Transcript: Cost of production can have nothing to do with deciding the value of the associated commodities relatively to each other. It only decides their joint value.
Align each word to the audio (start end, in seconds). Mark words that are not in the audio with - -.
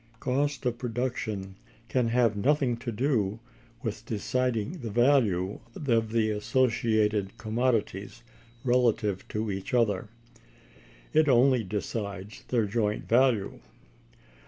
Cost 0.19 0.65
of 0.65 0.79
production 0.79 1.57
can 1.87 2.07
have 2.07 2.35
nothing 2.35 2.75
to 2.77 2.91
do 2.91 3.39
with 3.83 4.03
deciding 4.03 4.79
the 4.79 4.89
value 4.89 5.59
of 5.75 6.11
the 6.11 6.31
associated 6.31 7.37
commodities 7.37 8.23
relatively 8.63 9.23
to 9.29 9.51
each 9.51 9.75
other. 9.75 10.09
It 11.13 11.29
only 11.29 11.63
decides 11.63 12.41
their 12.45 12.65
joint 12.65 13.07
value. 13.07 13.59